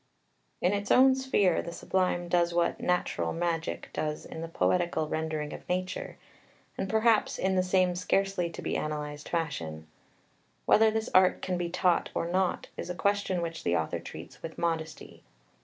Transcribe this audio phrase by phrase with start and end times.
[0.61, 5.53] In its own sphere the Sublime does what "natural magic" does in the poetical rendering
[5.53, 6.17] of nature,
[6.75, 9.85] and perhaps in the same scarcely to be analysed fashion.
[10.65, 14.41] Whether this art can be taught or not is a question which the author treats
[14.41, 15.21] with modesty.